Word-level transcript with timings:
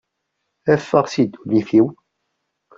Ffeɣ 0.79 1.05
si 1.07 1.23
ddunit-iw! 1.25 1.87